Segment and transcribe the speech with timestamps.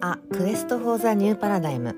[0.00, 1.96] あ Quest for the New Paradigm。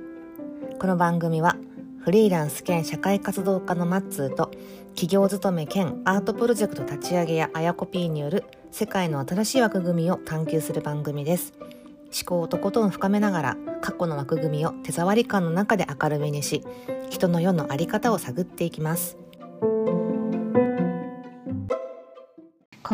[0.79, 1.57] この番組は
[2.01, 4.51] フリーランス兼社会活動家のマッツーと
[4.95, 11.53] 企業勤め兼アートプロジェクト立ち上げやあやこ P による世界の新しい枠組みを探求する番組です。
[11.59, 16.65] 思考をとことん深めながら過去の枠組みを手触り感の中で明るみにし
[17.11, 19.19] 人の世の在り方を探っていきます。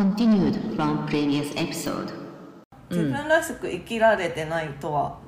[0.01, 2.11] Continued from previous episode.
[2.89, 5.19] 自分らしく生きられてないとは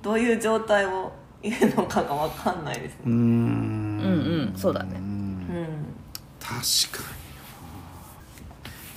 [0.00, 3.00] どういう状態を言うのかが分かんないですね。
[3.04, 3.14] うーん。
[3.14, 4.96] うんうんそうだね。
[4.96, 5.66] うん。
[6.40, 6.56] 確
[7.04, 7.26] かに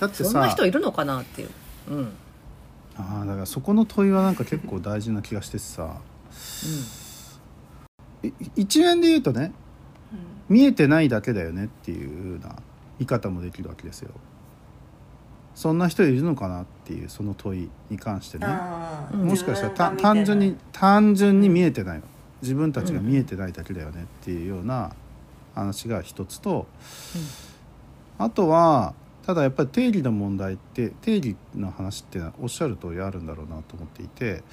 [0.00, 1.50] だってそんなさ人いるのかなっていう。
[1.90, 2.12] うん。
[2.96, 5.96] あーだからそこの問いはなんか結構大事な気がしてさ。
[8.22, 9.52] い一面で言うとね
[10.48, 12.56] 見えてないだけだよねっていうような
[12.98, 14.10] 言い方もできるわけですよ
[15.58, 18.46] そんな人いるのかなっていうその問いに関してね。
[19.12, 22.04] もしかしたら単純に単純に見えてないの。
[22.40, 24.92] 自分たちが見えてないだけだよねっていうような
[25.56, 26.68] 話が一つと、
[28.18, 28.94] あとは
[29.26, 34.44] ただやっぱり定義の問題って定義の話っておっしゃる通りあるんだろうなと思っていて、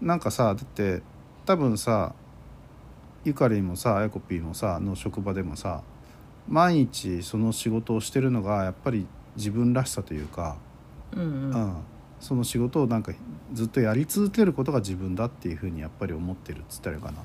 [0.00, 1.02] なんかさだって
[1.46, 2.14] 多分さ
[3.24, 5.82] ゆかりんもさあやこぴーもさの職場でもさ
[6.46, 10.56] 毎日その仕事をしてるのがやっぱり自分らしさというか、
[11.12, 11.50] うんうん。
[11.50, 11.76] うん、
[12.20, 13.12] その仕事をなんか
[13.52, 17.20] ずっとやり続けることが自分だっていうふうにやっぱり思ってるっつったらいいかな。
[17.20, 17.24] っ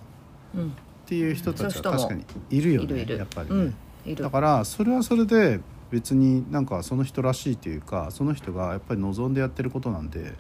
[0.56, 0.74] うん。
[1.06, 2.86] ていう人たちは確かにいるよね。
[2.86, 3.18] いるいる。
[3.18, 3.76] やっぱりね、うん。
[4.06, 4.24] いる。
[4.24, 5.60] だからそれはそれで
[5.92, 10.34] 別になんかその人らしいというかその人がやっぱり望んでやってることなんで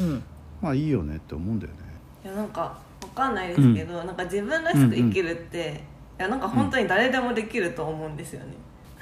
[0.00, 0.22] うん。
[0.62, 1.78] まあいいよねって思うんだよね。
[2.24, 5.82] いやなんか分かんないですけど、なんか自分らしく生きるって、
[6.18, 8.54] いやなんか本当に誰でもできると思うんですよね、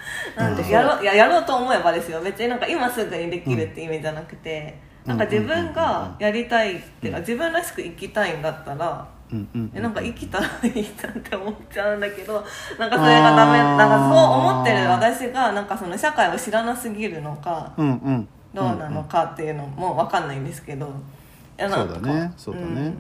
[0.37, 2.21] なんでやろういややろうと思えばですよ。
[2.21, 9.07] 別になんか今すぐにできるって意味じゃなくて、なんか自分がやりたいっていうか、自分らしく生きたいんだったら
[9.75, 12.45] えなんか生きたらいいじゃんって思っちゃうんだけど
[12.79, 17.73] なんかそれがダメなんかそう思ってる私がなんかその社会を知らなすぎるのか
[18.55, 20.93] どうなのかっていうのも分かんないんですけど。
[21.59, 22.33] そうだね。
[22.37, 22.89] そうだね。
[22.89, 22.97] ん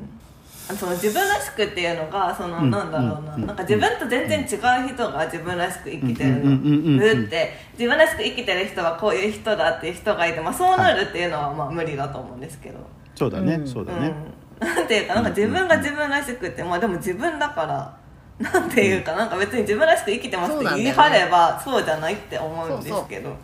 [0.72, 2.70] その自分らしくっていうのがその、うん。
[2.70, 3.46] なんだろうな,、うん。
[3.46, 6.36] なんか自分と全然違う人が自分らしく生きてるうん。
[6.36, 6.42] うん。
[6.42, 6.48] うん。
[6.48, 7.00] うん。
[7.02, 7.20] うん。
[7.20, 7.52] のって。
[7.74, 12.78] 自分らしく生きてる人はこういう人だっていう人がいて、まあ、そうなるっていうのはまあ無理だと思うんですけど、
[13.14, 13.68] そうだね、うん。
[13.68, 14.14] そうだね、
[14.60, 17.98] うん、なんていうかなんか自分が自分らしくってまあでも自分だから
[18.38, 23.36] なんていうかなんか別に自分らしく生きてますって言い張ればそうじゃないって思うんですけど。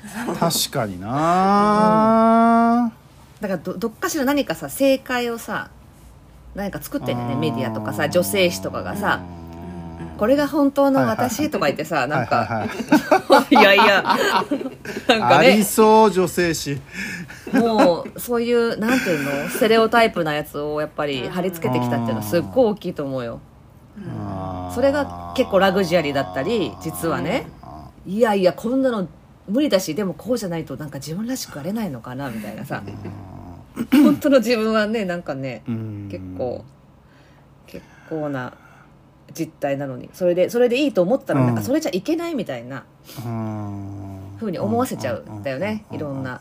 [0.40, 1.08] 確かにな
[3.40, 5.68] だからどどっかしら何かさ正解をさ
[6.54, 9.20] 何か作ってんだよねメディアとかさ女性誌とかがさ
[10.18, 12.68] これが本当の私とか言ってさなんはいはい。
[13.28, 14.02] かはい いやいや
[15.08, 16.78] なんかありねそう女性誌。
[17.52, 19.48] もうそういうなんていうの？
[19.48, 23.40] ステレオタイプなやつをやっぱり貼り付けてきたっていうのはすっごい大きいと思うよ。
[24.74, 27.46] それが結構ラグジュアリーだったり実はね。
[28.06, 29.08] いやいやこんなの
[29.48, 32.82] 無理だしでもこうじゃないとなんか自分らしくあれないのかなみたいなさ
[33.92, 36.08] 本当の自分はねなんかねうん。
[36.10, 36.64] 結構
[37.66, 38.54] 結構な
[39.32, 41.46] 実態なのにそれでそれでいいと思ったらうん。
[41.46, 42.84] なんかそれじゃいけないみたいな
[43.24, 44.20] うん。
[44.38, 46.40] ふうに思わせちゃうんだよねいろんな。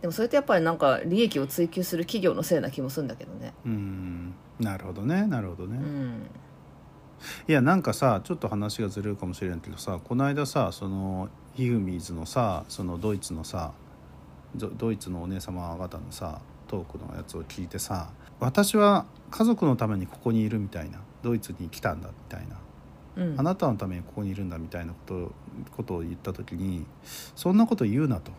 [0.00, 3.54] でもそれってやっぱりなんか利益を追求する企業のせいな気もするんだけどね。
[3.64, 4.34] うん。
[4.58, 6.26] なるほどねなるほどね、うん。
[7.48, 13.72] いやなんかさちょっと話がずれるかもしれないけどさこの間さそのヒグミーズのさそのドイツのさ
[14.54, 22.56] ドドイツのお姉様方のさトークのやつを聞いてさ私は家族のためにここにいるみたいなドイツに来たんだみたいな、
[23.22, 23.40] うん。
[23.40, 25.32] あなたのためにここにいるんだみたいなこと
[25.76, 26.84] ことを言った時に
[27.36, 28.32] そんなこと言うなと。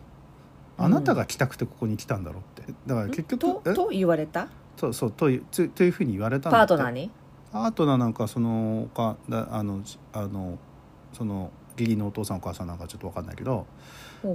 [0.76, 2.72] あなたが来たくてここに来たんだろうって。
[2.86, 3.74] だから結局え？
[3.74, 4.48] とと言われた？
[4.76, 7.10] そうそうというつというふうに言われたパートナーに？
[7.52, 10.58] パートナーなんかそのかだあのじあの
[11.12, 13.66] その義理のお父さんお母さんなんかちょっと分かんないけど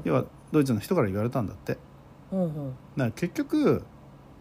[0.04, 1.74] 要はドイツの人から言われたんだって。
[1.74, 1.82] だか
[2.32, 3.84] ほうほら結局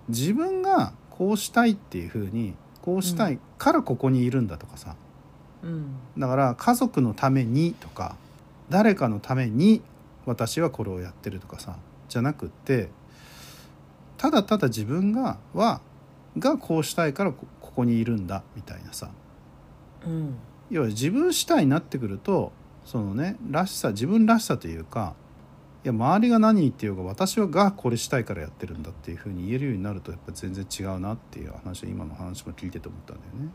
[0.09, 4.95] 自分がこうしたいっていうふうにこうしたいからここにいるんだとかさ。
[5.63, 5.97] ううん。
[6.17, 8.17] だから家族のためにとか
[8.69, 9.83] 誰かのために
[10.27, 11.77] 私はこれをやってるとかさ
[12.09, 12.91] じゃなくって
[14.19, 15.81] ただただ自分がは
[16.39, 19.11] がこうしたいからこここにいるんだみたいなさ。
[20.07, 20.37] うん。
[20.71, 22.53] 要は自分主体になってくると
[22.89, 25.15] そのねらしさ自分らしさというか
[25.85, 33.51] いや周りが何言ってようが私はがこれしたいからやってるんだっていうふうに言えるようになるとやっぱ全然違うなっていう話今の話も聞いてて思ったんだよね。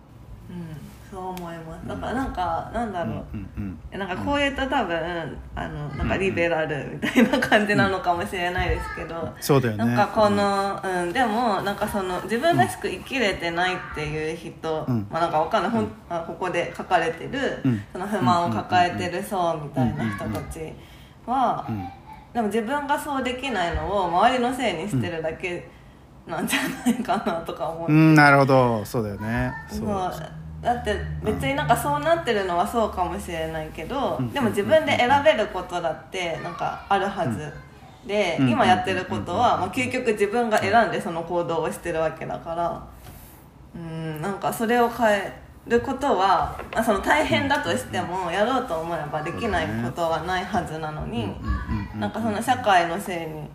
[1.11, 1.87] そう思います。
[1.87, 9.85] だからなんかなんだろう、うんうんなんかこういうと多分あのなんかリベラルみたいな感じなのかもしれないですけど、そうだよね。
[9.85, 15.07] なんかこの、うん、でもなんかその自分らしく生きれてないっていう人、うん。
[15.11, 17.83] まあなんかわかんない、ほんあここで書かれてる、うん。
[17.93, 20.73] その不満を抱えてる層みたいな人たち
[21.27, 21.87] は、うん。
[22.33, 25.69] でも自分がそうできないのを周りのせいにしてるだけ
[26.27, 28.85] なんじゃないかなとか思って、うんなるほど。
[28.85, 29.53] そうだよね。
[29.69, 29.87] そう。
[30.61, 34.31] だって別になんかそうなってるのはそうかもしれないけど、うん。
[34.31, 37.51] でも自分で選べることだってなんかあるはず、
[38.07, 38.49] で、うん。
[38.49, 42.87] 今やってることは、まあ、究極自分が選んでその行動をしてるわけだから
[43.75, 45.33] うんなんかそれを変え
[45.67, 51.33] ることは、まあ、その大変だとしてもやろうと思えばできないことはないはずなのに、
[51.97, 53.49] なんかその社会のせいに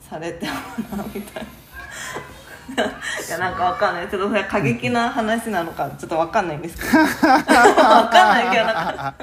[0.00, 1.67] されてもなみたいな。
[3.26, 4.08] いやなんかわかんない。
[4.08, 6.98] ちょっとそれ過激な話なのかちょっとわかんないんですけど。
[6.98, 7.06] わ
[8.08, 9.14] かんないけどなんか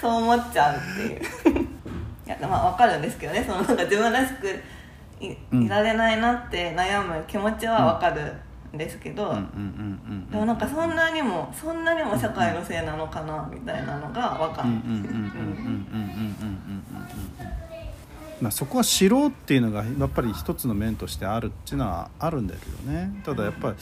[0.00, 0.80] そう思っちゃうっ
[1.42, 1.60] ていう。
[2.26, 3.42] いやまあわかるんですけどね。
[3.44, 4.48] そのなんか自分らしく
[5.20, 5.62] いうん。
[5.64, 8.34] いられないなって悩む気持ちはわかる
[8.74, 9.34] んですけど、
[10.30, 14.82] でもなんかそんなにもそんなにも社会のせいなのかなみたいなのがわかんない
[18.40, 23.20] まあそこは知ろうっていうのがやっぱり一つの面としてあるっていうのはあるんだけどね。
[23.24, 23.76] ただやっぱり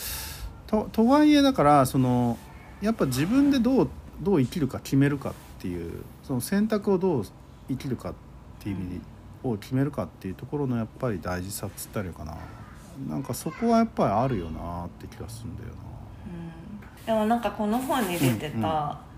[0.66, 2.38] ととはいえだからその
[2.80, 7.26] やっぱ自分でどうどう生きるか決めるかっていうその選択をどう
[7.68, 8.14] 生きるかっ
[8.60, 9.00] ていう意味
[9.42, 12.36] を決めるかっていうところのやっぱり大事さっつったらいいかな。
[13.08, 15.68] なんかそこはやっぱりあるよなって気がするんだよ
[16.98, 17.06] うん。
[17.06, 18.62] でもなんかこの本に出てた、うんうん。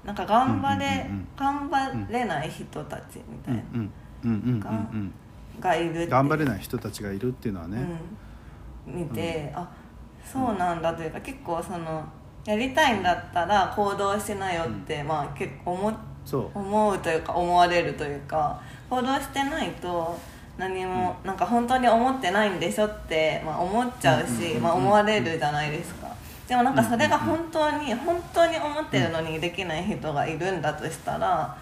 [0.04, 1.26] なんか頑張れ、うんうんうんうん。
[1.36, 3.62] 頑張れない人たちみたいな。
[3.74, 3.92] うんうん
[4.24, 5.27] うんうんうんな、
[5.60, 7.86] がいる頑張れない人たちがいるっていうのはね、
[8.86, 9.68] うん、見て、あ
[10.24, 12.04] そうなんだというか結構その
[12.44, 15.92] やりたいんだったら行動しなよって、まあ結構思
[16.54, 18.60] 思うというか思われるというか
[18.90, 20.18] 行動してないと
[20.58, 26.08] 何もなんか本当に思ってないんでしょって、まあ、思っちゃうし、まあ、思われるじゃないですか。
[26.48, 31.56] でもなんかそれが本当に本当に思ってるのにできない人がいるんだとしたら、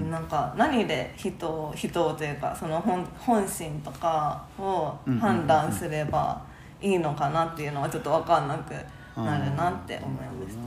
[0.00, 0.10] うん。
[0.10, 6.42] なんか何で人を人をというかその本本心とかを判断すれば
[6.80, 8.72] いいのかなっていうのはちょっと分かんなく
[9.16, 10.62] なるなって思いました。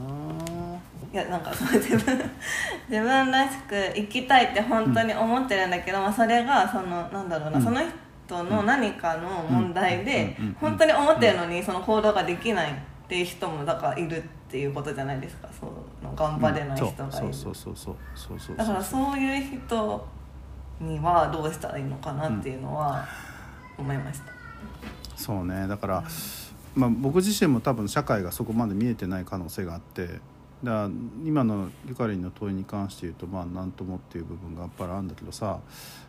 [1.12, 2.30] いやなんか自分
[2.88, 7.64] 自分らしく生きたいって本当に思ってるんだけど、まあ、それがそのなんだろうな、うん。
[7.64, 7.80] その
[8.26, 12.74] 人の何かの問題で本当に思ってるのにその行動ができないっ
[13.08, 15.72] ていう人もだからいるっていうことじゃないですかその
[16.14, 18.56] 頑張れない人がいる、そうそうそうそうそうそうそう。
[18.56, 20.08] だからそういう人
[20.80, 23.06] にはどうしたらいいのかなっていうのは
[23.78, 24.32] 思いました、
[25.16, 25.66] そうね。
[25.66, 26.04] だから、
[26.74, 30.20] まあ、僕自身も多分社会がそこまで見えてない可能性があって
[30.62, 30.88] だ
[31.24, 35.60] 今のゆかりんの問いに関して言うとまあ何ともっていう部分がやっぱりあるんだけどさ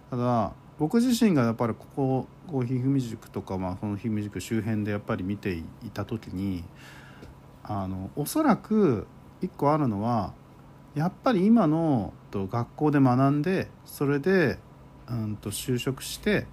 [0.10, 5.64] ただ僕自身がやっぱりこここうひふみ塾とか、まあ、このひふみ塾周辺でやっぱり見てい
[5.94, 6.64] た時に
[7.64, 9.08] あのおそらく
[9.42, 10.34] 一個あるのは
[10.96, 14.58] やっぱり今のと学校で学んでそれで
[15.10, 16.46] うんと就職して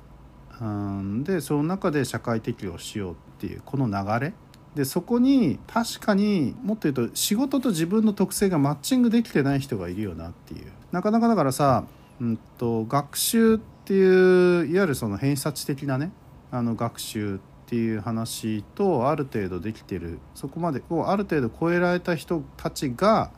[0.60, 4.32] うんでその中で社会適応しようっていうこの流れ。
[4.74, 10.66] でそこに確かにもっと言うと仕事と自分の特性がマッチングできてない人がいるよなっていう。
[10.90, 11.84] なかなかだからさ、
[12.20, 16.10] うん、と学習っていういわゆるその偏差値的なね
[16.50, 20.18] あの学習っていう話とある程度できてる。
[20.34, 23.30] そこまでをある程度超えられた人たちが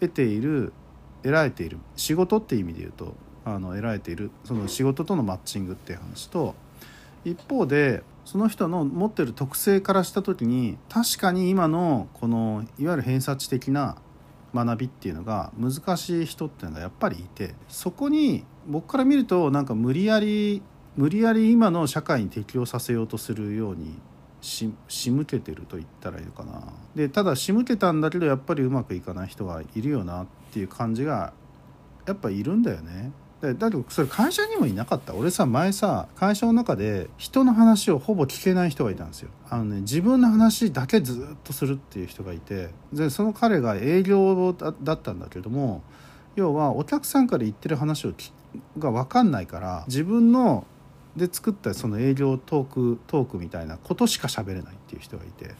[0.00, 0.72] 得ている
[1.22, 1.78] 得られている。
[1.96, 3.14] 仕事っていう意味で言うと
[3.44, 6.54] あの得られているその仕事とのマッチングっていう話と
[7.24, 13.96] 一方でその人の持ってる特性からした時に確かに今のこのいわゆる偏差値的な
[14.54, 20.62] 学びっていうのが難しい人っていうのがやっぱりいてそこに僕から見るとなんか無理やり
[20.96, 23.98] 無理やり今の社会に適応させようとするように
[24.40, 26.62] し仕向けてると言ったらいいのかな。
[26.94, 31.32] でただ仕向けたんだけどやっぱりうまくいかない人がいるよなっていう感じが
[32.06, 33.12] やっぱいるんだよね。
[33.40, 35.14] でだけどそれ会社にもいなかった。
[35.14, 39.30] 俺さ前さ会社の中で人の話をほぼ聞けない人がいたんですよ。
[39.48, 45.82] あのね自分の話だけずっとするっていう人がいてでその彼が営業だったんだけども
[46.36, 48.12] 要はお客さんから言ってる話を
[48.78, 50.66] が分かんないから自分の
[51.20, 55.54] で作ったその営業トークトークみたいなことしか喋れないっていう人がいて。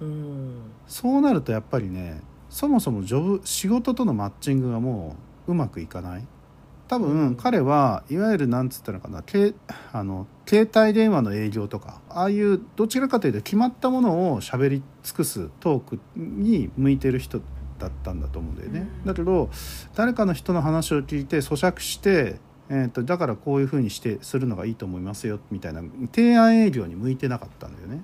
[0.00, 0.56] うん。
[0.86, 6.26] そうなるとやっぱりねそもそもジョブ仕事とのマッチングがもううまくいかない。
[6.86, 9.54] 多分彼はいわゆるなんつったのかなけ
[9.92, 17.40] あの携帯電話の営業とかああいうどちらかというと決まったものを喋り尽くすトークに向いてる人
[17.78, 18.88] だったんだと思うんだよね。
[19.00, 19.06] うん。
[19.06, 19.50] だけど
[19.94, 22.36] 誰かの人の話を聞いて咀嚼して、
[22.70, 25.82] えー、とだからこういうふうにしてするのがいいと思いますよみたいな
[26.14, 28.02] 提案営業に向いてなかったんだよね。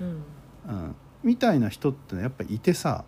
[0.00, 0.08] うん。
[0.08, 3.04] うん、みたいな人ってのはやっぱいてさ。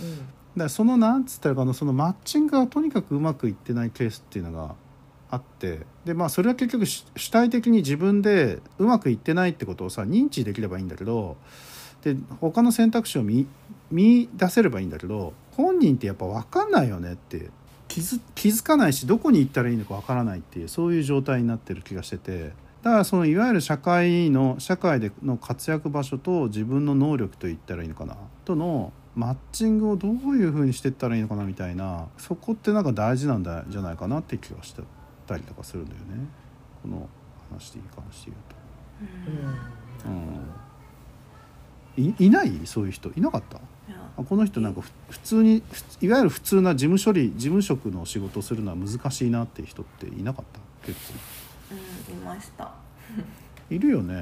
[0.00, 0.16] うん。
[0.16, 4.74] だからそのなんつったらかなそのマッチングがとにかくうまくいってないケースっていうのが
[5.30, 5.80] あって。
[6.04, 11.36] でまあそれは結局主主体的に自分でうまくいってないってことをさ認知できればいいんだけど
[12.02, 13.46] で他の選択肢を見
[13.90, 17.50] 見出せればいいんだけど本人ってやっぱ分かんないよねって
[17.88, 22.52] 気づ気づかないしどこに行ったらいいのか分からないっていうそういう状態になってる気がしてて。
[22.82, 28.16] だからそのいわゆる社会の社会での活躍場所と自分の能力と言ったらいいのかな。
[28.44, 34.82] とのマッチングをどういうふうにしていったらいいのかなみたいなそこってなんか大事なんだじゃないかなって気がして
[35.26, 36.28] たりとかするんだよね。
[36.82, 37.08] この
[37.50, 38.38] 話に関して言う
[40.04, 40.08] と。
[41.98, 42.60] うん、いいない？
[42.66, 43.10] そういう人。
[43.16, 43.58] いなかった？
[44.16, 45.62] この人なんかふ普通に
[46.00, 50.60] いわゆる普通な事務処理事務職の仕事をするのは難しいなっていう人っていなかった？
[50.86, 51.14] 結構。
[52.12, 52.72] うんいました。
[53.70, 54.14] いるよね。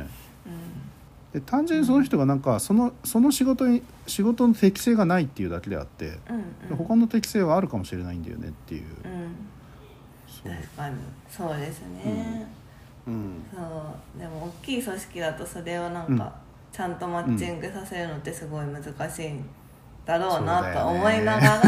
[0.46, 1.40] うん。
[1.40, 6.76] で単純にその人がなんかそのその仕事に仕事の適性がないっていうだけであってうんうん。
[6.76, 8.82] 他の適性はあるかもしれないんだよねっていう。
[8.82, 9.36] うん。
[10.42, 10.96] 確かに。
[11.30, 12.46] そうですね、
[13.06, 13.60] うん、そ
[14.16, 14.18] う。
[14.20, 16.18] でも大きい組織だとそれをなんうん。
[16.18, 16.43] か
[16.74, 19.44] ちゃんとマッチングさせるのってすごい難しいん
[20.04, 21.60] だろうなと思いながら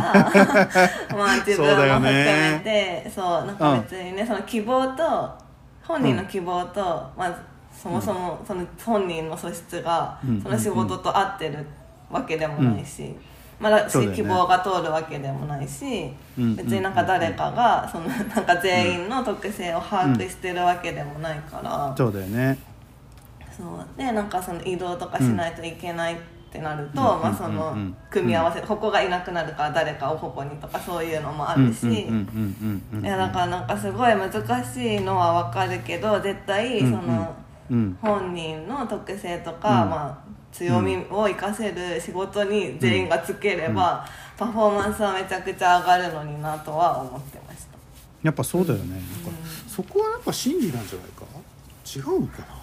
[1.17, 5.47] まあ自分も含ねめてそうなんか別にねその希望と
[5.87, 7.37] 本人の希望と、まず
[7.73, 10.43] そもそもその本人の素質がうん。
[10.43, 11.65] その仕事と合ってる
[12.11, 13.15] わけでもないし、
[13.61, 14.17] まだそうだよね。
[14.17, 16.57] 希望が通るわけでもないし、うん。
[16.57, 22.59] 別になんか誰かがそのなんか全員の特性を把握してるわけでもないから、そうだよね
[23.57, 26.17] そうでなんかその移動とかしないといけないっ
[26.53, 27.97] てなると、うんまあ、そのうんうん。
[28.11, 32.07] 組み合わせ、ここがいなくなるから誰かをここにとかそういうのもあるし、
[33.03, 34.33] だからなんかすごい難
[34.65, 37.35] しいのはわかるけど絶対その
[37.71, 39.91] うん本人の特性とか、うん。
[39.91, 40.19] まあ、
[40.53, 47.77] 強みを生かせる仕事に全員がつければ、パフォーマンスはめちゃくちゃ上がるのになとは思ってました。
[48.23, 49.07] やっぱそうだよね、なんか
[49.69, 51.25] そこはやっぱ真理なんじゃないか？
[51.85, 52.56] 違うのかな？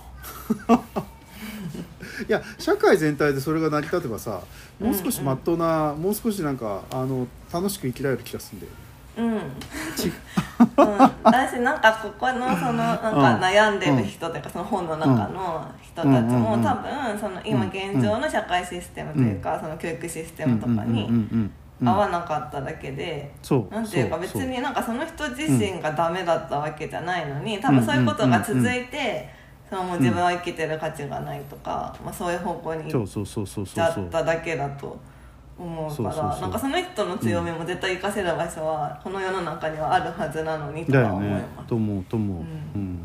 [2.28, 4.42] いや社会全体でそれが成り立てばさ
[4.80, 8.84] もう少しまっとうな、もう少しなんかあの楽しく生きられる気がするんだよね。
[9.16, 16.16] うん、うん、私なんかここのそのなんか悩んでる人というかその本の中の人たちうん。
[16.16, 16.28] うん。
[16.28, 16.34] うん。
[16.34, 16.42] うん。
[16.42, 21.52] も多分その今現状の社会システムというかその教育システムとかうんうんにうんうん
[21.82, 21.88] うん。
[21.88, 23.74] 合わなかっただけでそう。
[23.74, 29.30] なんていうか別になんかその人自身がダメだったわけじゃないのに多分そういうことが続いて
[29.74, 33.92] そのもう自分は生きてる価値がないとかまあそういう方向に行っそうそうそうそうちそう。
[33.96, 34.98] そうゃっただけだと
[35.58, 36.30] 思うかそうそうそう。
[36.30, 41.68] らなんかその人の強みも絶対活かせる場所はこの世の中にはあるはずなのにとは思います。
[41.68, 42.82] と思うと思う、ううん。
[42.82, 43.00] ん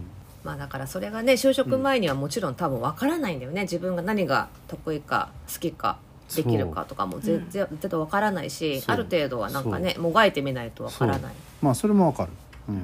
[0.44, 3.62] まあだからそれがね就職前にはもちろん多分わからないんだよね。
[3.62, 5.98] 自分が何が得意か好きか
[6.36, 8.94] できるかとかも全然絶対わからないしそう。
[8.94, 11.34] ある程度はなんかねもがいてみないとわからない。
[11.62, 12.30] まあそれもわかる。
[12.68, 12.82] うん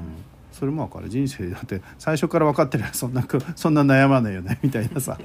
[0.57, 1.09] それもわかる。
[1.09, 5.17] 人生だって最初から分かってりゃそんなく そんな悩まないよねみたいなさ。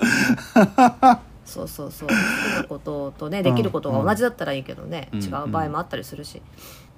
[1.45, 2.09] そうそうそう。
[2.09, 5.23] 好きなこととねできることが同じだったらいいけどね、うん。
[5.23, 6.43] 違う場合もあったりするし。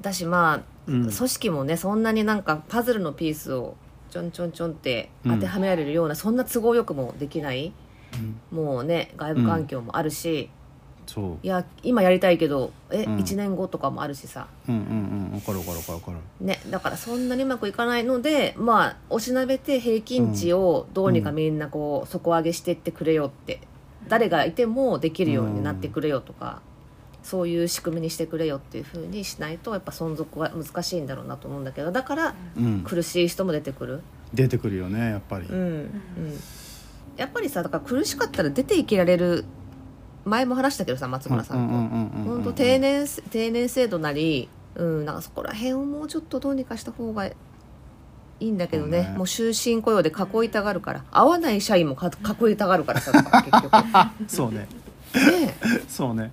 [0.01, 1.03] だしまあ、うん。
[1.03, 3.77] 組織もねそんなになんかパズルのピースを
[4.11, 7.75] ちょんちょんちょんって当てはめられるような、そんな都合よくもできない。
[8.51, 10.49] もうね外部環境もあるし、
[11.07, 11.39] そう。
[11.43, 13.17] いや今やりたいけどえ、うん。
[13.17, 14.47] 1年後とかもあるしさ。
[14.69, 14.85] うんうんう
[15.37, 15.41] ん。
[15.41, 16.47] 分かる分かる分かる分かる。
[16.47, 23.61] ね、だからそんなにうまくいかないのでまあおしなべて平均値をどうにかみんなこう底上げしていってくれよって、
[24.09, 26.61] 誰がいてもできるようになってくれよとか、
[27.23, 32.81] そういう仕組みにしてくれよっていうふうにしないとやっぱ存続は難しいんだろうなと思うんだけどだからうん。
[32.83, 34.01] 苦しい人も出てくる、
[34.35, 36.41] 出てくるよねやっぱり、うんうん、
[37.17, 39.45] やっぱりさだから苦しかったら出ていけられる
[40.25, 42.31] 前も話したけどさ松村さんと。
[42.31, 47.35] 本当定年定年制度なり、うん、なんかそこら辺をもうちょっとどうにかした方がい
[48.41, 49.03] いんだけどね。
[49.03, 49.15] ね。
[49.17, 51.05] もう終身雇用で囲いたがるから。
[51.13, 52.11] 合わない社員もか
[52.41, 53.71] 囲いたがるからさ 結局。
[54.27, 54.67] そうね。
[55.15, 55.55] ね
[55.89, 56.33] そうね。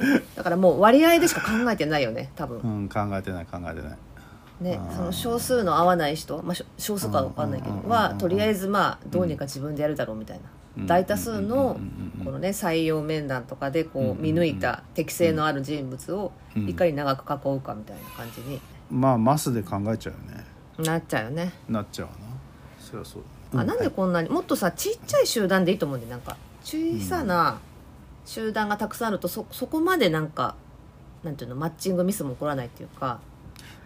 [0.00, 2.58] えだからもう割合でしか考えてないよね多分。
[2.58, 3.98] うん考えてない考えてない。
[4.60, 10.44] ねその少数の合わない人、まあ、少数かは分かんないけどはとりあえずまあどうにか自分でやるだろうみたいな。
[10.78, 10.86] うん。
[10.86, 11.78] 大多数の
[12.26, 16.68] このね採用面談とかでこう見抜いた適性のある人物をうん。
[16.68, 18.60] いかに長く囲うかみたいな感じに。
[18.90, 20.44] まあマスで考えちゃうよね。
[20.78, 22.18] なっちゃうよね、なっちゃうわな。
[22.78, 23.22] そりゃそう。
[23.54, 27.58] あなんでこんなにもっとさちっちゃい集団でいいと思うんでなんか小さな
[28.24, 30.56] 集団がたくさんあるとそそこまでなんか
[31.22, 33.20] なんていうのマッチングミスも起こらないっていうか。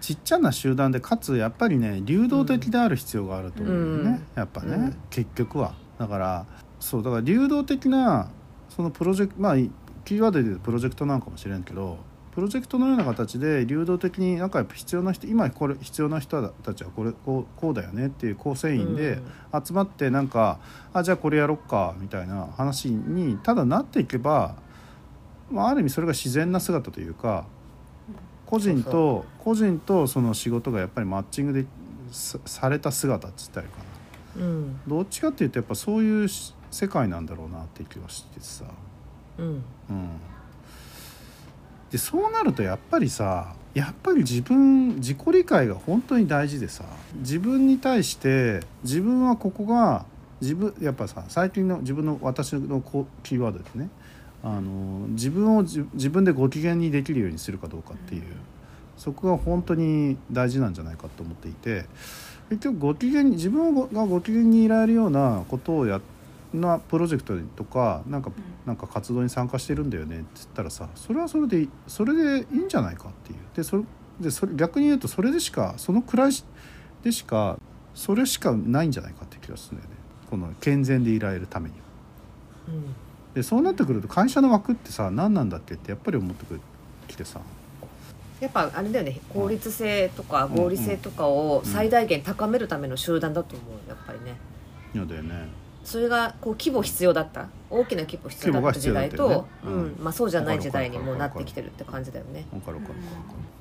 [0.01, 4.27] ちっちゃな集団でかつやっぱりね流動的である必要があると思うよね、うん。
[4.35, 4.97] やっぱね、うん。
[5.11, 5.75] 結局は。
[5.99, 6.47] だから
[6.81, 8.31] そうだから流動的な
[8.69, 9.57] そのプロジェクトまあ
[10.05, 11.99] キーワードで言うとプロジェクトなのかもしれんけど
[12.33, 19.19] プロジェクトのような形で流動的になんかやっぱ必要な人今これ必要な人たちはこれこうこうだよねっていう構成員で
[19.53, 20.61] 集まってなんか、
[20.93, 24.57] あじゃあこれやろっかみたいな話にただなっていけば、
[25.51, 27.47] まあ、ある意味それが自然な姿というか
[28.47, 31.67] 個人と個人とその仕事がやっぱりマッチングで
[32.13, 33.79] さされた姿っつったらいいか
[34.39, 34.47] な。
[34.47, 34.81] うん。
[34.87, 38.65] どっちかっていうとやっぱそういうし世界なんだろうなって気はしてさ、
[39.39, 39.47] うん。
[39.47, 39.63] うん、
[41.91, 46.85] でそうなるとやっぱりさやっぱり自分自己理解が本当に大事でさ
[47.17, 50.05] 自分に対して自分はここが
[50.41, 53.91] 自分やっぱさ最近の自分の私のこうキーワードでね
[54.43, 58.23] あの自分を自自分でご機嫌にできるようにするかどうかっていう、
[58.97, 61.85] そこが本当に大事なんじゃないかと思っていて
[62.49, 66.01] 結局ご機嫌に自分がご機嫌にいられるようなことをや
[66.53, 68.31] なプロジェクトとかなんか
[68.67, 73.39] なんか活動に参加してるんだよねって言ったらさそれはそれでそれでいいんじゃないかっていう。
[73.55, 73.85] でそれ
[74.21, 76.45] でそれ逆に言うとそれでしかそのくらいし
[77.03, 77.59] でしか
[77.95, 79.97] それしかないんじゃないかって気がするんだよね。
[80.29, 81.83] この健全でいられるためには。
[82.69, 82.95] うん。
[83.35, 86.61] でそうなってくると会社の枠ってさ何なんだっけってやっぱり思ってくる
[87.07, 87.41] きてさ。
[88.41, 94.35] やっぱあれだよね効率性とか合理性とかを最大限高めるための集団だと思うやっぱりね。
[94.95, 95.49] そうだよね
[95.91, 97.49] それがこう規模必要だった？
[97.69, 102.47] 大きな規模必要だった時代と、ねうんまあ、そうじゃない時代にもうなってきてるって感じだよね。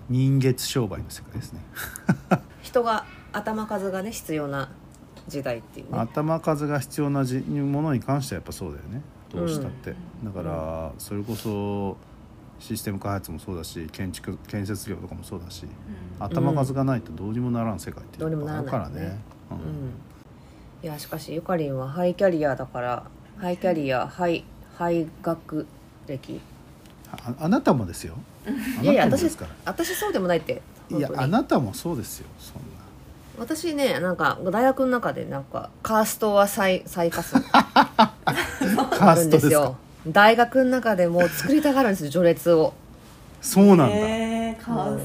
[0.09, 1.61] 人月商売の世界ですね。
[2.61, 4.69] 人が頭数がね必要な
[5.27, 5.97] 時代っていうね。
[5.99, 9.01] 頭数が必要なじものに関してはやっぱそうだよね。
[9.31, 11.97] どうしたって、だからそれこそ
[12.59, 15.65] システム開発もそうだし建築建設業とかもそうだし、
[16.19, 19.19] 頭数がないとどうにもならん世界ってどうにもならないあるからね
[19.51, 19.57] うん
[20.83, 23.03] いやしかしゆかりんはハイキャリアだから
[23.37, 24.43] ハイキャリアハイ
[24.77, 25.67] ハイ学
[26.07, 26.39] 歴。
[27.11, 28.15] ああなたもですよ。
[28.45, 28.49] あ
[28.81, 29.51] いやいや私なたもですから。
[29.65, 31.19] 私そうでもないっていや本当に。
[31.19, 32.61] あなたもそうですよそんな。
[33.39, 39.29] 私ねなんか大学の中でなんかカーストは最最下層カあーるストですか？
[39.29, 39.75] んですよ。
[40.07, 42.73] 大学の中でもう作りたがるんですよ序列を
[43.41, 45.03] そうなんだ、えー、カもうオス。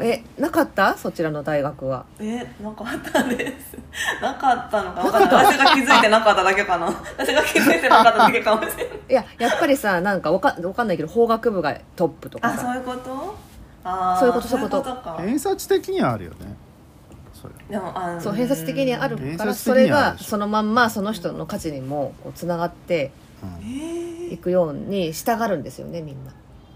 [0.00, 0.96] えなかった？
[0.96, 2.04] そちらの大学は。
[2.20, 3.76] えなかったです。
[4.22, 5.46] なかったのか分かんない。
[5.46, 6.86] 私が気づいてなかっただけかな。
[7.18, 8.86] 私が気づいてなかっただけかもしれない。
[9.08, 13.36] いややっぱりさなんかわかわかんないけど法学部がトップとかあそうさいうこと？
[13.84, 15.16] あーそういうことそういうことか。
[15.20, 16.36] 偏差値的にはあるよね。
[17.34, 17.54] それ。
[17.68, 23.10] でもあのそう偏差値的にあるからそれがそのまんまその人の価値にもこうつながって
[24.30, 26.32] いくように従うんですよねみんな。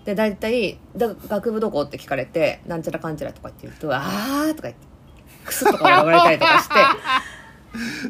[0.07, 4.81] で大体だ「学部どこ?」って聞かれて「なんちゃらかんちゃら」とかって言うと「あー」とか言って
[5.45, 6.75] クスッとか笑われたりとかして。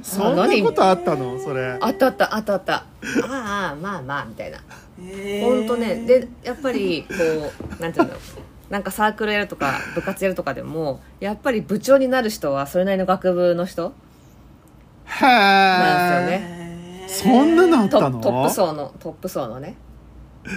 [0.00, 1.40] そんなことあったの？
[1.40, 1.76] それ。
[1.80, 2.74] あったあったあったあった。
[2.74, 2.84] あ
[3.72, 4.58] あまあまあみたいな。
[5.00, 5.44] えー。
[5.44, 6.06] ほんとね。
[6.06, 7.14] でやっぱりこ
[7.80, 8.14] うなんていうの
[8.70, 13.92] なんかサークルやるとか部活やるとかでもやっぱり部長になる人はそれなりの学部の人？
[15.06, 16.30] へなんで
[17.10, 17.28] すよね。
[17.28, 17.38] えー。
[17.38, 18.20] そんなのあっトたの？
[18.20, 19.74] トップ層のトップ層のね。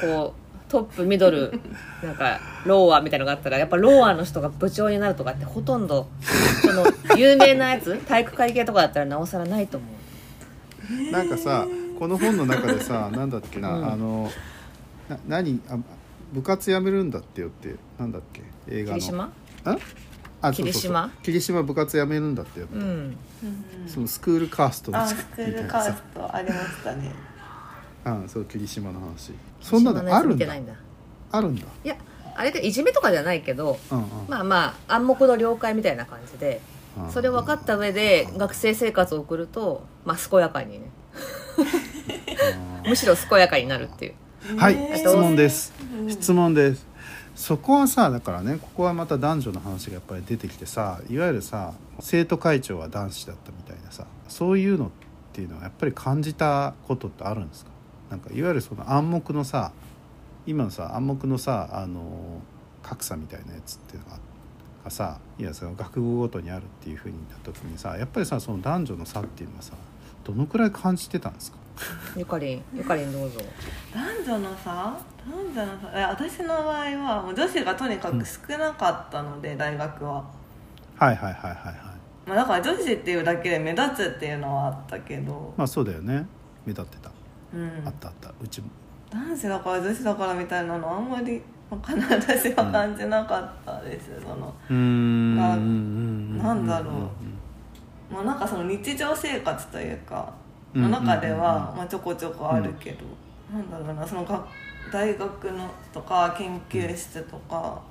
[0.01, 1.59] こうトップミドル
[2.03, 6.07] なんかローアーみたいのがあったらやっぱローアーの人が部長になるとかってほとんど
[6.61, 6.85] その
[7.17, 11.11] 有名なやつ体育会系とかだったらなおさらないと思う。
[11.11, 13.91] なんかさこの本の中でさなんだっけな、うん。
[13.91, 14.31] あの
[15.09, 15.77] な何あ
[16.31, 18.99] 部活やめるんだってよってなんだっけ映画の。
[18.99, 19.25] 霧島？
[19.25, 19.33] ん
[19.65, 19.81] あそうそう
[20.43, 20.53] そう。
[20.53, 21.11] 霧島？
[21.23, 22.83] 霧島部活やめるんだってよって、うん。
[22.83, 23.17] うん。
[23.87, 27.11] そのスクールカーストあみスクールカーさストありましたね
[28.11, 29.33] あそう霧島の話。
[29.61, 30.45] そんなのあるんだ。
[31.31, 31.61] あるんだ。
[31.83, 31.95] いや
[32.35, 36.61] あれでいじめとかじゃないけどうんうん、まあまあ暗黙の了解みたいな感じで
[36.97, 40.89] うんそれを分かった上で学生生活を送るとまあ健やかにね。
[42.87, 44.57] むしろ健やかになるっていう。
[44.57, 45.73] はいえー質問です。
[46.07, 46.87] 質問です。
[47.35, 54.89] そこはさだからねここはまた男女の話がやっぱり出てきてさいわゆるさ生徒会長は男子だったみたいなさそういうのっ
[55.31, 57.68] ていうのはやっぱり感じたことってあるんですか？
[58.09, 59.71] なんかいわゆるその暗黙のさ
[60.45, 62.41] 今のさ暗黙のさあの
[62.81, 64.19] 格差みたいなやつっていうのが
[64.85, 69.73] がさいやその学部ごとにあるっていうふうになった時にさやっぱりさその男女の差っていうのはさ
[70.23, 71.57] どのくらい感じてたんですか？
[72.17, 73.39] ゆかりんゆかりんどうぞ。
[73.93, 74.97] 男女の差？
[75.25, 75.87] 男女の差？
[76.09, 80.25] 私の場合はもう女子がとにかく少なかったので、大学は。
[80.97, 81.75] はいはいはいはいはい。
[82.27, 86.27] まあ、だから女子っていうだけで目立つっていうのはあったけど、まあそうだよね。
[86.65, 87.11] 目立ってた、
[87.53, 87.83] うん。
[87.85, 88.29] あったあった。
[88.41, 88.67] うちも。
[89.11, 92.09] 男子だから女子だからみたいなのあんまりわかんない。
[92.19, 95.35] 私は感じなかったです、そのうーん。
[95.35, 95.61] まあうん。
[95.61, 95.67] うん。
[95.67, 95.69] う
[96.35, 96.37] ん。
[96.37, 98.13] なんだろう。
[98.13, 100.33] まあなんかその日常生活というか
[100.73, 103.05] の中ではまあちょこちょこあるけど、
[103.53, 104.43] なんだろうなその学
[104.91, 107.81] 大学のとか研究室とか、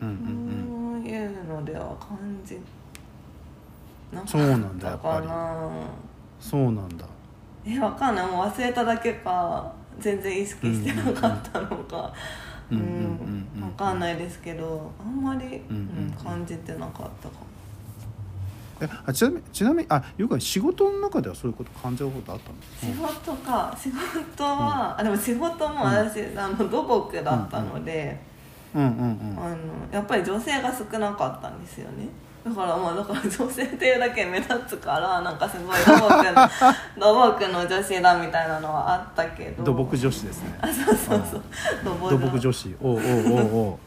[0.00, 0.08] うん。
[0.08, 0.14] うん。
[0.14, 1.02] うん。
[1.02, 2.60] そういうのでは感じ
[4.12, 5.70] なかそうなんだったかやっな
[6.40, 7.04] そうなんだ
[7.68, 8.26] えわかんない。
[8.26, 12.12] もう忘れただけか全然意識してなかったのか。
[12.70, 12.86] ううんうん。
[12.86, 16.24] うんうんんわかんないですけどあんまり、うんうんうん。
[16.24, 17.48] 感じてなかったかも。
[18.80, 23.76] えあちなみにちなみにあよく仕事の中ではそういうこと感じたことあったんです仕事か。
[23.76, 28.20] 仕事は、あでも仕事も私、あの土木だったので、
[28.74, 29.44] うんうんうん。
[29.44, 29.56] あの
[29.90, 32.08] やっぱり女性が少なかったんですよね
[32.44, 36.00] だからまあだから女性っていうだけ目立つからなんかすごい土木
[36.32, 36.48] の
[36.98, 39.64] 土木の女子だみたいなのはあったけど。
[39.64, 40.58] 土木女子ですね。
[40.60, 41.42] あそうそうそう。
[42.10, 42.76] 土木女子。
[42.80, 43.00] おうおう
[43.70, 43.78] おう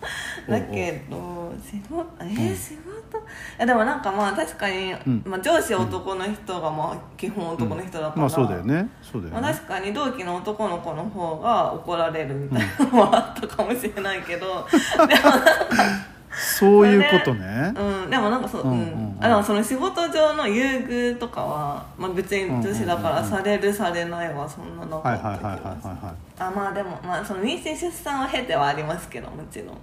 [0.52, 3.18] だけど仕事えー仕事？
[3.18, 3.22] い
[3.60, 5.24] やでもなんかまあ確かに、ん。
[5.26, 8.90] まあ、上司男の人がまあ基本男の人だから、まあそうだよね。
[9.02, 14.66] そうだよまあ、ね確かに同期の男の子の方が怒られるみたいなのもあったかもしれないけど、
[16.42, 17.74] そういうことね。
[17.76, 18.78] うん、でもなんかそう、うんうん。
[18.78, 19.18] うんうん。
[19.22, 25.92] あでもその仕事上の優遇とかは、まあ、別に女子だからされるされないはそんななかったはいはいはいはい気がする
[26.40, 29.78] あまあでも、まあ、その妊娠出産は経てはありますけどもちろん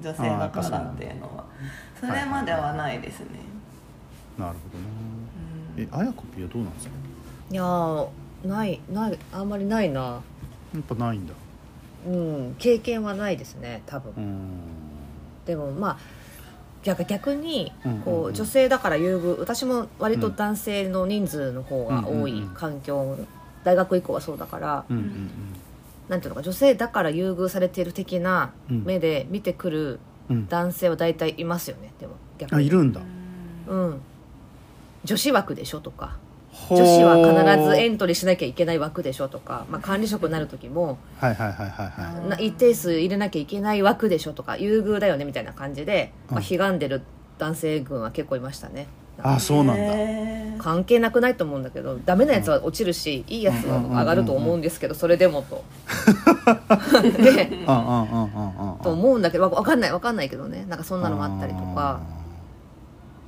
[0.00, 1.44] 女性だからっていうのは。
[2.00, 3.26] それまではないですね、
[4.36, 4.84] なるほどね。
[5.78, 6.92] えあやこぴはどうなんですか？
[7.50, 8.08] いやー
[8.44, 10.00] ないないあんまりないな。
[10.00, 10.20] や
[10.80, 11.32] っぱないんだ。
[12.06, 14.60] うん経験はないですね多分、うん
[15.46, 15.98] でもまあ
[16.82, 17.72] 逆逆に
[18.04, 23.18] こう女性だから優遇私も割と男性の人数の方が多い環境
[23.64, 25.30] 大学以降はそうだからうんうん
[26.08, 28.84] なんていうのか女性だから優遇されている的なうん。
[28.84, 30.00] 目で見てくる
[30.48, 31.92] 男性は大体いますよね。
[32.00, 32.58] でも逆に。
[32.58, 33.00] あいるんだ。
[33.68, 34.00] うん。
[35.04, 36.16] 女子枠でしょとか
[36.70, 42.28] 女女子は必ずエントリーしなきゃいけない枠でしょとか、まあ、管理職になる時もはいはいはいはいはい。
[42.28, 46.46] な一定数入れなきゃいけない枠でしょとか優遇だよねみたいな感じで、まあ、うん。
[46.46, 47.02] 悲願でる
[47.38, 48.86] 男性軍は結構いましたね。
[49.18, 50.62] あそうなんだ。
[50.62, 55.64] 関係なくないと思うんだけどダメなやつは落ちるし、いいやつは上がると思うんですけどそれでもと。
[57.02, 58.78] でうんうんうんうんうん。
[58.78, 60.64] と思うんだけどわわかんないわかんないけどね。
[60.68, 62.00] なんかそんなのもあったりとか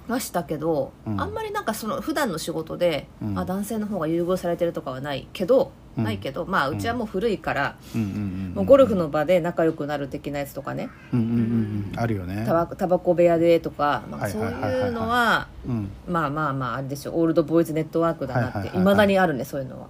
[0.09, 1.21] はしたけど、うん。
[1.21, 3.39] あんまりなんかその普段の仕事で、うん。
[3.39, 6.05] あ男性の方が優遇されてるとかはないけど、うん。
[6.05, 8.53] ないけどまあうちはもう古いから、うんうんうんうん。
[8.55, 10.89] もうゴルフの場で仲良くなる的なやつとかね。
[11.13, 11.99] うんうんうんうん。
[11.99, 12.45] あるよね。
[12.47, 14.53] タバタバコ部屋でとか、まあ、はいそうはい
[14.89, 15.91] うのはうん。
[16.09, 19.89] まあまあまああれですよオールドボーイズネットワークだなってはいまだにあるねそういうのは。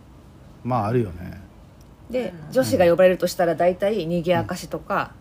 [0.64, 1.40] まああるよね。
[2.10, 2.52] でうん。
[2.52, 5.12] 女子が呼ばれるとしたら大体にぎやかしとか、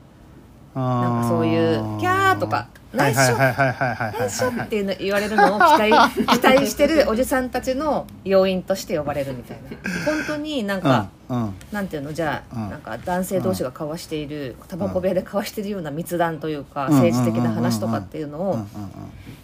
[0.76, 4.20] なんかそういう「キャー」とか「ナイスショット!」はいはいはいはいはい。
[4.20, 5.92] ナイスショットはいっていうの言われるのを期待
[6.40, 9.70] 期待してるおじさんたちの要因として呼ばれるみたいな。
[10.06, 11.54] 本当になんか、うんうん。
[11.72, 12.14] なんていうの？
[12.14, 12.70] じゃあ、うん。
[12.70, 16.94] なんか男性同士が交わしているタバコ部屋で交わしているような密談というか、うん。
[16.96, 18.60] 政治的な話とかっていうのを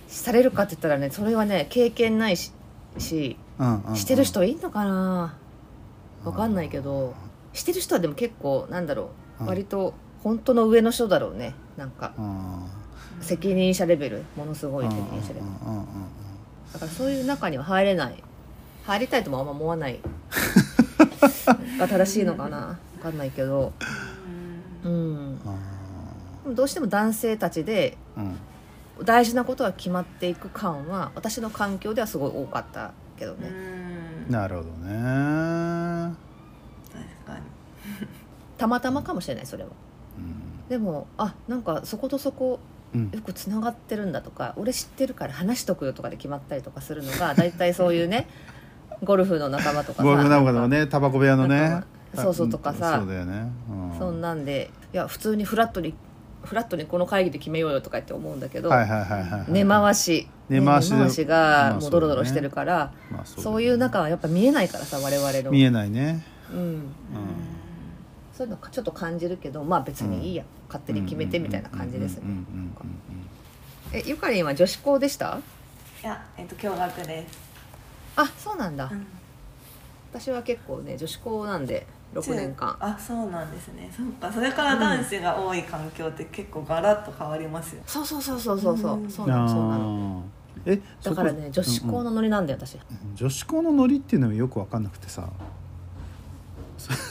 [0.08, 2.52] されるかって言ったらねそれはね経験ないし
[2.98, 3.38] し
[3.96, 5.34] してる人いんのかな？
[6.24, 7.16] わかんないけど
[7.54, 9.10] してる人はでも結構なんだろ
[9.40, 9.48] う、うん。
[9.48, 11.56] 割と本当の上の人だろうね。
[11.78, 12.12] なんか。
[12.18, 12.64] うん
[13.22, 15.46] 責任者レベルものすごい責任者レベル。
[16.74, 18.24] だからそういう中には入れない。
[18.86, 20.00] 入りたいともあんま思わない。
[21.78, 22.80] が正しいのかな。
[22.98, 23.74] 分かんないけど。
[24.84, 24.92] うん。
[26.46, 28.36] うんどうしても男性たちでうん。
[29.06, 34.32] 大事なことが決まっていく感は私の環境ではすごい多かったけどうね、ん。
[34.32, 36.16] なるほどね。
[36.92, 37.42] 確かに。
[38.58, 39.70] たまたまかもしれないそれは。
[40.18, 40.68] うん。
[40.70, 48.28] でもあなんかそことそこうんよくつながってるんだとか俺知ってるから話しとくよとかで決まったりとかするのが大体そういうね
[49.04, 50.04] ゴルフの仲間とかさ。
[50.04, 51.82] ゴルフ仲間のねタバコ部屋のね。
[52.14, 52.98] そうそうとかさ。
[53.00, 53.52] そうだよね。
[53.94, 53.98] うん。
[53.98, 55.96] そんなんでいや普通にフラットに
[56.44, 58.70] フラットにこの会議で決めようよとかって思うんだけど、
[59.48, 60.28] 根回し。
[60.50, 60.92] 根回し
[61.26, 63.44] がもうドロドロしてるから、まあそうだよね。
[63.44, 65.52] そういう中はやっぱ見えないからさ我々の。
[65.52, 66.24] 見えないね。
[66.52, 66.82] うん、うん
[68.42, 72.24] そういうのちょっと感じるけどまあ別にいいや、勝手に決めてみたいな感じですね。
[72.24, 72.72] うんうんうん
[73.94, 75.40] えゆかりんは女子校でした
[76.02, 77.38] いやえっと共学です、
[78.16, 79.06] あそうなんだ、うん
[80.12, 92.82] 私は結構ね女子校なんで6年間あそうなんですねそっかそれから男子が多い環境って結構ガラッと変わりますよ、そうそうそうそうそうそううんそうなのそうなのあえだからね女子校のノリなんだよ私、うん
[93.16, 95.30] 女子校のノリっていうのがよく分かんなくてさ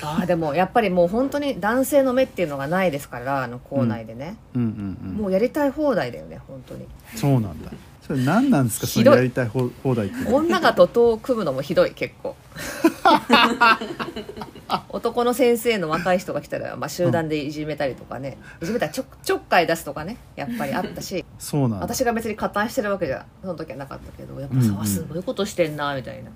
[0.02, 4.62] ああでもやっぱりもう本当に男性の目っていうのがないですからあの校内でね、うん。
[4.62, 6.86] うんうんもうやりたい放題だよね本当に。
[7.16, 7.70] そうなんだ。
[8.06, 9.14] それ何なんですかそひどい。
[9.14, 10.16] のやりたい放放題って。
[10.16, 12.34] いうのは女が徒党を組むのもひどい結構。
[14.88, 21.24] 男の先生の若い人が来たら、まあ、集団でいじめたりとかね、いじめたらちょちょっかい出すとかねやっぱりあったし。
[21.38, 21.76] そうなんだ。
[21.80, 26.32] 私が別に加担してるわけじゃその時はなかったけどやっぱさ、うんうんすごいことしてんなみたいな、へ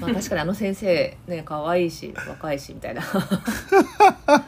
[0.00, 3.02] まあ、確かにあの先生ね可愛いし若いしみたいな。
[3.04, 4.44] だか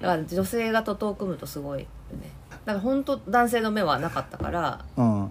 [0.00, 1.86] ら女性が徒党を組むとすごいよ
[2.20, 2.30] ね。
[2.64, 5.30] だから本当男性の目はなかったからうん。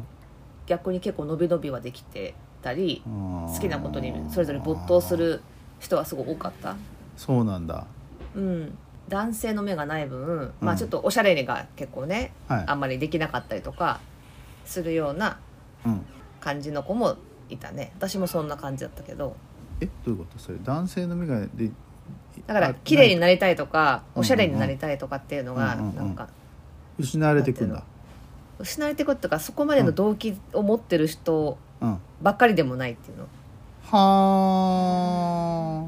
[0.67, 5.41] 逆に結構伸び伸びはできてたり好好きなことにそれぞれ没頭する
[5.79, 6.75] 人はすごい多かった。
[7.17, 7.85] そうなんだ。
[8.35, 8.77] うん。
[9.07, 10.53] 男性の目がない分、うん。
[10.61, 12.63] まあちょっとおしゃれにが結構ね、はい。
[12.67, 13.99] あんまりできなかったりとか
[14.65, 15.39] するような
[15.85, 16.05] うん。
[16.39, 17.17] 感じの子も
[17.49, 17.91] いたね。
[17.97, 19.35] 私もそんな感じだったけど。
[19.81, 20.39] えどういうこと？
[20.39, 21.71] それ男性の目がで
[22.47, 26.29] だからあ綺麗になりたいとかうんおしゃれになりたいとかっていうのがうんうんうんなんか
[26.97, 27.83] 失われていくんだ。
[28.59, 31.97] 失われていくっていうかそこまでの動機を持ってる人うん。
[32.21, 33.27] ばっかりでもないっていうの。
[33.91, 35.87] は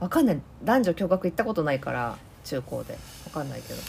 [0.00, 0.40] わかんない。
[0.64, 2.98] 男女共学行ったことないから中高で。
[3.24, 3.80] わかんないけど。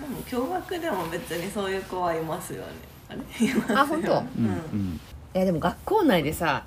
[0.00, 2.66] でも共学でも別にそういう子はいますよね。
[3.08, 3.18] あれ？
[3.46, 4.16] いますよあ本当？
[4.16, 4.46] あうん。
[4.46, 5.00] うん
[5.34, 6.64] えでも学校内でさ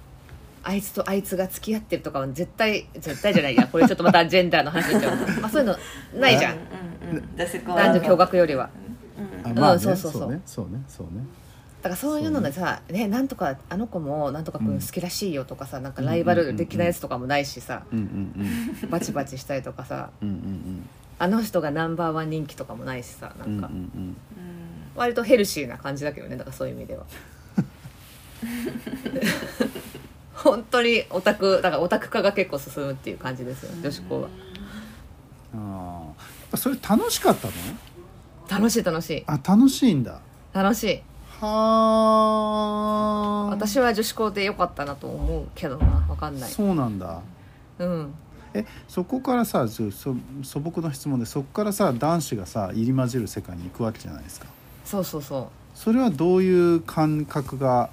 [0.63, 3.67] あいつとあいつが付き合ってるとかは絶対絶対じゃないや。
[3.67, 5.17] これちょっとまたジェンダーの話になっちゃう。
[5.41, 5.76] まあそういうの
[6.19, 6.54] ないじゃん。
[6.54, 8.69] うんうん男女共学よりは。
[9.43, 10.32] うんあまあねそうそうそう。
[10.32, 10.41] ね。
[10.45, 11.24] そうねそうね。
[11.82, 18.00] だからそういうのでさ、ね、なんとかあの子もなんとか君好きらしいよとかさ、なんかライバル的なやつとかもないしさ、うん
[18.84, 20.89] うんバチバチしたりとかさうんうんうん。
[21.17, 24.15] あの人がナンバーワン人気とかもないしさなうんうんんかうん。
[24.95, 27.04] 割とヘルシーな感じだけどねだからそういう意味では
[30.34, 34.30] 本当にオタクだからオタク化が結構進むっていう感じですよ女子校は。
[35.56, 36.04] あ
[36.54, 37.54] あそれ楽しかったの？
[38.50, 39.24] 楽しい楽しい。
[39.28, 40.20] あ楽しいんだ。
[40.54, 41.02] 楽しい。
[41.40, 41.48] は
[43.48, 46.50] あ私は女子校でよかったなと思うけどな分かんない。
[46.50, 47.22] そうなんだ。
[47.80, 48.14] うん。
[48.54, 50.16] えそこからさそ素
[50.60, 54.48] 朴な質問でそこからさ男子がさ入り混じる世界に行くわけじゃないですか。
[54.84, 55.48] そうそうそう。
[55.74, 57.90] それはどういう感覚が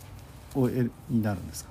[0.54, 1.70] を得になるんですか？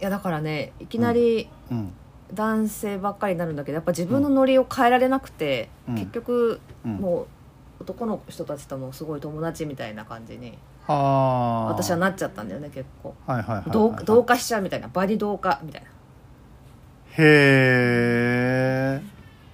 [0.00, 1.92] いやだからねいきなりうん。
[2.34, 5.94] 男性ばっかりになるんだけどやっぱ自分のノリを変えられなくて、うん。
[5.96, 6.96] 結局うん。
[6.96, 13.14] もう男の人たちともすごい友達みたいな感じにはあ私はなっちゃったんだよね結構。
[13.26, 14.88] はいはい同同化しちゃうみたいな。
[14.88, 15.88] 場に同化みたいな。
[17.18, 19.02] へえ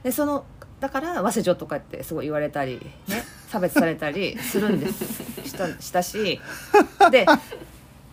[0.04, 0.44] でその
[0.78, 5.48] だから早稲女とかってすごい言われたりね差別されたりするんです。
[5.48, 6.40] したしたし。
[7.10, 7.26] で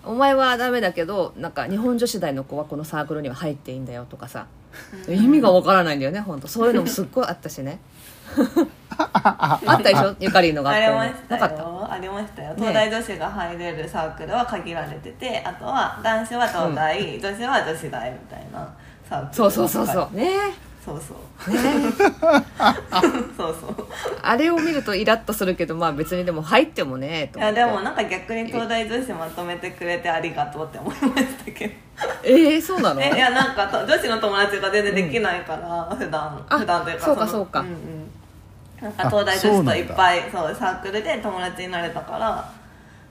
[0.06, 4.48] お前はダメだけどなんか日本女子大の子はこのサークルには入っていいんだよとかさ。
[5.08, 7.80] 意味がわからないんだよね本当そういうのもすっごいあったしね。
[8.98, 10.16] あったでしょ？
[10.20, 11.88] ゆかりんの学ありましたよ。
[11.90, 12.50] ありましたよ。
[12.50, 18.74] ね東大女子が入れるサークルは限られててあとは男子は東大、女子は女子大みたいな
[19.10, 19.34] サークル。
[19.34, 20.16] そうそうそうそう。
[20.16, 20.30] ね
[20.86, 21.16] そうそ
[21.50, 21.52] う。
[21.52, 21.60] ね。
[23.36, 23.76] そうそう。
[24.22, 27.60] あれを見るとイラッとするけどまあ別にでも入ってもねとい思って。
[27.60, 31.74] やでもなんか逆に東大女子まとめてくれてありがとうって思いましたけど。
[32.24, 33.00] えー、そうなの？
[33.00, 37.62] ね、いやなんかと女子の友達が全然できないから、普段あ普段というかのそうかそうか。
[37.62, 38.12] んうん、
[38.82, 42.48] なんか東大女子といっぱいそうサークルで友達になれたから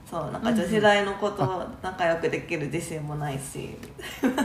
[0.09, 3.75] そうなんか女子大の子と仲良くできる自信もないし、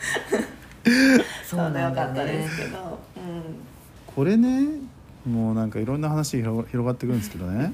[1.44, 3.42] そうなよよかったでねすけど、うん、
[4.06, 4.66] これね
[5.26, 7.72] もうなんかいろんな話広が広がってくるんですけどね。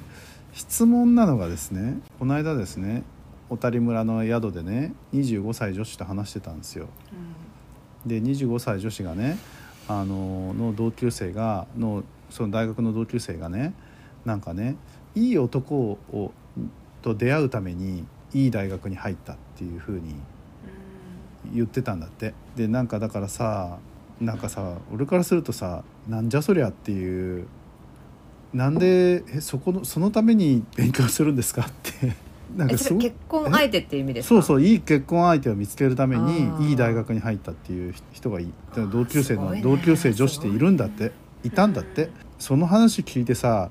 [0.52, 3.02] 質問なのがですねこの間ですね
[3.50, 6.88] 小谷村の宿でね25歳女子と話してたんですよ。
[8.06, 9.36] で25歳女子がね
[9.88, 13.74] あのの同級生がのその大学の同級生がね
[14.24, 14.76] なんかね
[15.14, 16.32] いい男を
[17.02, 20.14] と出会うためにいい大学に入ったっていうふうに
[21.54, 22.34] 言ってたんだって。
[22.56, 23.78] でなんかだからさ
[24.20, 27.46] なんかさ俺からするとさなんじゃそりゃっていう
[28.54, 32.14] なんでえそこのそのために勉強するんですかって。
[32.56, 32.94] なんか結
[33.28, 34.34] 婚相手っていう意味ですか？
[34.36, 38.46] そうそういい結婚相手を見つけるためにいい大学に入ったっていう人がい
[38.92, 39.60] 同級生の、ね。
[39.62, 40.56] 同級生女子ってい。
[40.56, 41.10] るんだって。
[41.42, 42.08] いたんだって。
[42.38, 43.70] その話聞いてさ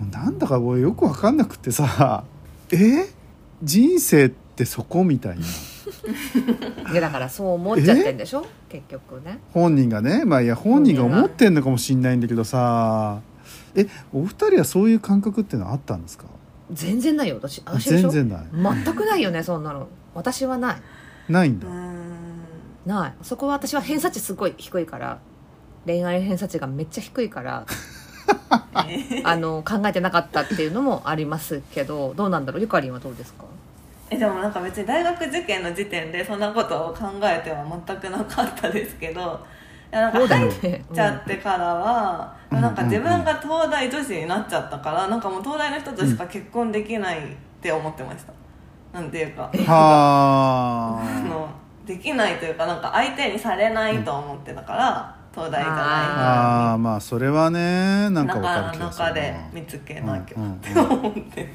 [0.00, 2.24] もうなんだか俺よく分かんなくってさ
[2.72, 3.06] え？
[3.62, 5.44] 人生ってそこみたいな
[6.90, 8.46] いやだからそう思っちゃってんでしょ？
[8.68, 9.38] 結局ね。
[9.52, 10.24] 本人がね。
[10.24, 13.20] まあいや本人が思ってんのかもしんないんだけどさ。
[13.76, 16.24] えお二人はそういう感覚っていうのはあったんですか？
[16.72, 17.36] 全然ないよ。
[17.36, 18.10] 私私でしょ？
[18.10, 18.84] 全然ない。
[18.84, 19.88] 全くないよねそんなの。
[20.14, 20.76] 私はない。
[21.28, 21.66] ないんだ。
[21.66, 22.02] うーん。
[22.86, 23.14] ない。
[23.22, 25.18] そこは私は偏差値すごい低いから。
[25.86, 27.66] 恋愛偏差値がめっちゃ低いから。
[29.24, 32.60] あの考えてなかったっていうのもありますけどどうなんだろう？
[32.62, 33.44] ゆかりんはどうですか？
[34.14, 39.44] えでもなんか別に大学受験の時点でそんなことを考えては全くなかったですけど
[39.92, 40.52] いやなんか入っ
[40.92, 42.60] ちゃってからは、うん。
[42.60, 47.22] なんか自分が東大女子になっちゃったからなんかもう東大の人としか結婚できないっ
[47.60, 48.32] て思ってました、
[48.92, 49.50] なんていうか。
[49.68, 50.98] あ。
[51.04, 51.48] はの
[51.86, 59.10] できないというかなんか相手にされないと思ってたから、東大じゃあなあーまあそれはねなんいかわかる中気がするな。
[59.10, 61.54] 中で見つけなきゃうんうんって思って、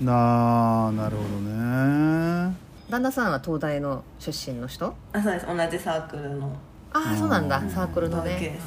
[0.00, 2.56] なあなるほどね。
[2.90, 4.94] 旦那さんは東大の出身の人？
[5.12, 5.46] あそうです。
[5.46, 6.56] 同じサークルの。
[6.92, 7.58] ああそうなんだ。
[7.58, 7.70] うん。
[7.70, 8.58] サークルのね。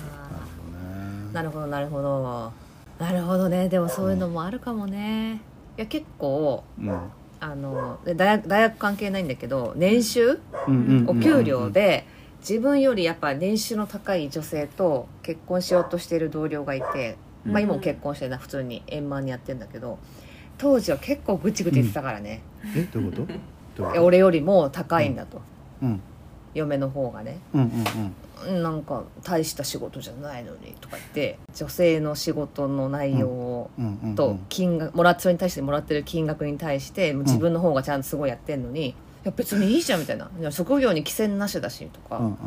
[1.31, 1.33] 生。
[1.33, 2.51] なるほどなるほど
[2.99, 3.49] なるほど。
[3.49, 3.69] ね。
[3.69, 5.41] でもそういうのもあるかもね。
[5.77, 6.99] いや結構うん。
[7.41, 10.39] あので大学大学関係ないんだけど年収？
[10.67, 12.07] うんうんうんお給料で
[12.39, 19.99] 自分よりやっぱ年収の高い女性と結婚しようとしてる同僚がいて、まあ、今も結婚してな普通に円満にやってんだけど
[20.57, 22.41] 当時は結構ぐちぐち言ってたからね、
[22.75, 23.25] えどういうこと？
[23.25, 23.39] どういうい
[23.77, 23.95] こと？
[23.95, 25.41] や俺よりも高いんだと、
[25.81, 26.01] うん。
[26.53, 27.37] 嫁の方がね。
[27.53, 27.69] うんうん
[28.47, 28.63] うん。
[28.63, 33.85] なんか大した仕事じゃないのにとか言って女性の仕事の内容をうん。
[33.85, 40.29] うんうんと金額もらっそれに対してもらってる金額に対して自分の方がちゃんとすごいやってんのに、いや別にいいじゃんみたいな。
[40.39, 42.37] いや職業に寄せなしだしとか、うんうんうんうん。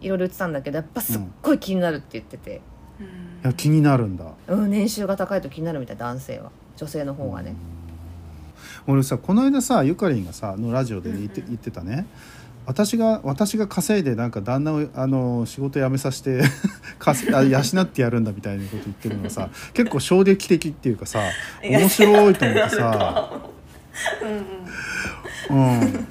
[0.00, 2.62] いろいろ言ってたんだけどやっぱすっごい気になるって言ってて、
[3.00, 3.06] うん。
[3.06, 3.08] い
[3.42, 4.24] や気になるんだ。
[4.48, 7.54] うん、年収が高いと気になるみたい男性は女性の方がね、
[8.86, 12.06] 俺さこの間さゆかりんがさのラジオで言って言ってたね。
[12.66, 16.42] 私が私が稼いでなんか旦那をあの仕事辞めさせて
[17.00, 21.20] 稼あ養ってやるんだみたいなこと言ってるのがさ結構衝撃的っていうかさ
[21.64, 23.30] 面白いと思ってさ、
[25.50, 25.84] うんうんう。
[25.86, 26.06] ん、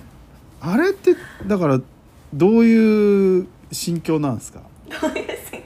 [0.60, 1.16] あれって
[1.48, 1.80] だから
[2.34, 4.62] どういう心境なんですか？
[5.02, 5.64] どういう性格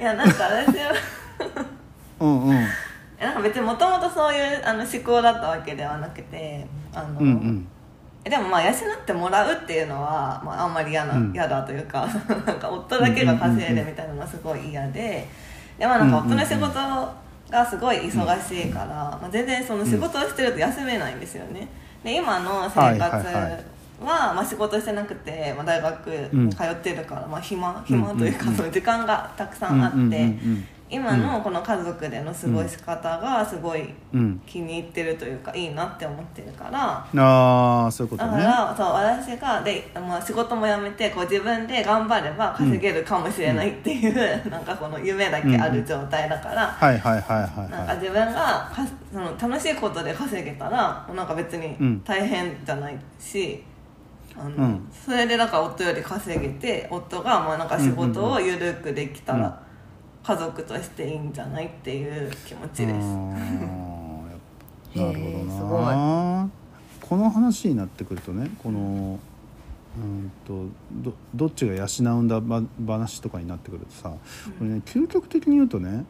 [0.00, 0.94] いやなんか私は
[2.20, 2.66] うんうん
[3.20, 7.68] なんか別にもともとそういうあの思考だったわけではなくてあの、うんうん。
[8.24, 11.32] でもまあ養ってもらうっていうのは、まあ、あんまり嫌な、うん。
[11.32, 12.08] 嫌だというか
[12.46, 15.28] なんか夫だけが稼いでみたいなのはすごい嫌で
[15.78, 16.74] でまあなんか夫の仕事
[17.50, 21.68] がすごい忙しいから、まあ、全然その仕事をしてると休めないんですよね。
[22.02, 23.26] で今の生活
[24.00, 30.36] はまあ、仕事してなくて、まあ、大学に通ってるから、まあ、暇暇というか、その時間がたくさんあって、
[30.90, 33.94] 今のこの家族での過ごし方がすごい
[34.44, 37.06] 気に入ってるというかいいなって思ってるから。
[37.22, 38.32] ああそういうことね。
[38.32, 44.14] だから、そう私がで、まあ、仕事も辞めてこう自分で頑張れば稼げるかもしれないっていう、
[44.50, 52.00] なんかこの夢だけある状態だから、はいはいはいはいなんかはい自分がかその楽しいことで稼げたらなんか別にうん。
[52.00, 53.62] 大変じゃないし、
[54.36, 54.88] あのうん。
[54.92, 59.42] それでなんか夫より稼げて夫がまあなんか仕事を緩くできたうん。
[59.42, 59.69] ら
[60.22, 63.06] 家族としていいんじゃないっていう気持ちです。
[64.96, 66.50] なるほどな。
[67.00, 69.18] この話になってくるとね、この
[69.96, 71.86] うんとどどっちが養
[72.18, 72.40] うんだ
[72.86, 74.18] 話とかになってくるとさ、こ
[74.60, 76.04] れね究極的に言うとね。